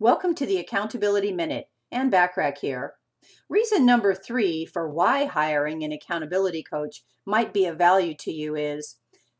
Welcome 0.00 0.34
to 0.34 0.46
the 0.46 0.58
Accountability 0.58 1.30
Minute. 1.30 1.68
Ann 1.92 2.10
Bachrach 2.10 2.58
here. 2.58 2.94
Reason 3.48 3.86
number 3.86 4.12
three 4.12 4.66
for 4.66 4.90
why 4.90 5.26
hiring 5.26 5.84
an 5.84 5.92
accountability 5.92 6.64
coach 6.64 7.04
might 7.24 7.54
be 7.54 7.66
of 7.66 7.78
value 7.78 8.12
to 8.14 8.32
you 8.32 8.56
is 8.56 8.96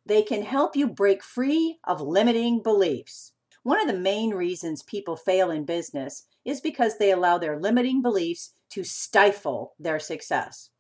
they 0.07 0.23
can 0.23 0.43
help 0.43 0.77
you 0.77 0.87
break 0.87 1.25
free 1.25 1.81
of 1.83 2.01
limiting 2.01 2.63
beliefs. 2.63 3.33
One 3.65 3.81
of 3.81 3.89
the 3.89 4.01
main 4.01 4.31
reasons 4.31 4.85
people 4.85 5.17
fail 5.17 5.51
in 5.51 5.65
business 5.65 6.23
is 6.45 6.61
because 6.61 6.99
they 6.99 7.11
allow 7.11 7.37
their 7.37 7.59
limiting 7.59 8.01
beliefs 8.01 8.53
to 8.71 8.85
stifle 8.85 9.75
their 9.81 9.99
success. 9.99 10.71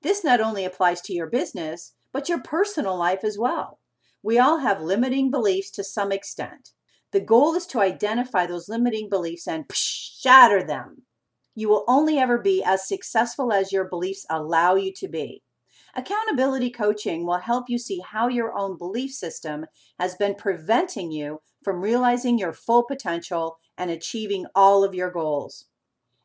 This 0.00 0.22
not 0.22 0.40
only 0.40 0.64
applies 0.64 1.00
to 1.02 1.12
your 1.12 1.26
business, 1.26 1.94
but 2.12 2.28
your 2.28 2.40
personal 2.40 2.96
life 2.96 3.24
as 3.24 3.36
well. 3.36 3.80
We 4.22 4.38
all 4.38 4.58
have 4.58 4.80
limiting 4.80 5.32
beliefs 5.32 5.72
to 5.72 5.82
some 5.82 6.12
extent. 6.12 6.70
The 7.14 7.20
goal 7.20 7.54
is 7.54 7.64
to 7.66 7.80
identify 7.80 8.44
those 8.44 8.68
limiting 8.68 9.08
beliefs 9.08 9.46
and 9.46 9.66
shatter 9.72 10.64
them. 10.64 11.02
You 11.54 11.68
will 11.68 11.84
only 11.86 12.18
ever 12.18 12.38
be 12.38 12.60
as 12.64 12.88
successful 12.88 13.52
as 13.52 13.70
your 13.70 13.84
beliefs 13.84 14.26
allow 14.28 14.74
you 14.74 14.92
to 14.96 15.06
be. 15.06 15.44
Accountability 15.94 16.70
coaching 16.70 17.24
will 17.24 17.38
help 17.38 17.66
you 17.68 17.78
see 17.78 18.00
how 18.00 18.26
your 18.26 18.58
own 18.58 18.76
belief 18.76 19.12
system 19.12 19.66
has 19.96 20.16
been 20.16 20.34
preventing 20.34 21.12
you 21.12 21.40
from 21.62 21.82
realizing 21.82 22.36
your 22.36 22.52
full 22.52 22.82
potential 22.82 23.58
and 23.78 23.92
achieving 23.92 24.46
all 24.52 24.82
of 24.82 24.92
your 24.92 25.12
goals. 25.12 25.66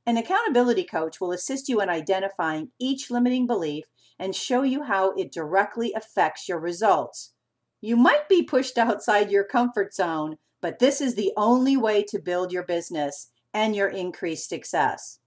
An 0.07 0.17
accountability 0.17 0.85
coach 0.85 1.21
will 1.21 1.31
assist 1.31 1.69
you 1.69 1.81
in 1.81 1.89
identifying 1.89 2.71
each 2.79 3.11
limiting 3.11 3.45
belief 3.45 3.85
and 4.17 4.35
show 4.35 4.63
you 4.63 4.85
how 4.85 5.11
it 5.11 5.31
directly 5.31 5.93
affects 5.93 6.49
your 6.49 6.59
results. 6.59 7.33
You 7.79 7.95
might 7.95 8.27
be 8.27 8.41
pushed 8.41 8.77
outside 8.79 9.29
your 9.29 9.43
comfort 9.43 9.93
zone, 9.93 10.37
but 10.61 10.79
this 10.79 11.01
is 11.01 11.15
the 11.15 11.31
only 11.37 11.77
way 11.77 12.03
to 12.03 12.19
build 12.19 12.51
your 12.51 12.63
business 12.63 13.31
and 13.53 13.75
your 13.75 13.87
increased 13.87 14.49
success. 14.49 15.19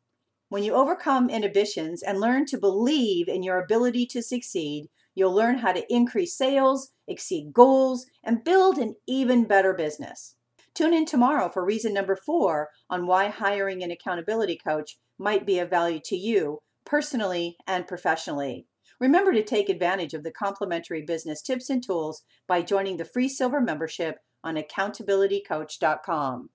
When 0.49 0.63
you 0.63 0.75
overcome 0.75 1.31
inhibitions 1.31 2.03
and 2.03 2.21
learn 2.21 2.45
to 2.47 2.59
believe 2.59 3.29
in 3.29 3.43
your 3.43 3.59
ability 3.59 4.07
to 4.07 4.23
succeed, 4.23 4.89
you'll 5.15 5.35
learn 5.35 5.59
how 5.59 5.73
to 5.73 5.93
increase 5.93 6.37
sales, 6.37 6.93
exceed 7.09 7.53
goals, 7.53 8.07
and 8.23 8.45
build 8.45 8.79
an 8.79 8.97
even 9.07 9.45
better 9.45 9.73
business. 9.73 10.37
Tune 10.75 10.95
in 10.95 11.05
tomorrow 11.05 11.49
for 11.49 11.65
reason 11.65 11.93
number 11.93 12.17
four 12.17 12.69
on 12.89 13.07
why 13.07 13.29
hiring 13.29 13.83
an 13.83 13.91
accountability 13.91 14.59
coach 14.63 14.99
might 15.19 15.47
be 15.47 15.59
of 15.59 15.71
value 15.71 16.01
to 16.05 16.17
you 16.17 16.59
personally 16.85 17.57
and 17.67 17.87
professionally. 17.87 18.67
Remember 19.01 19.33
to 19.33 19.43
take 19.43 19.69
advantage 19.69 20.15
of 20.15 20.23
the 20.23 20.31
complimentary 20.31 21.03
business 21.03 21.43
tips 21.43 21.69
and 21.69 21.83
tools 21.83 22.23
by 22.47 22.63
joining 22.63 22.97
the 22.97 23.05
free 23.05 23.29
silver 23.29 23.61
membership 23.61 24.19
on 24.45 24.57
accountabilitycoach.com. 24.57 26.51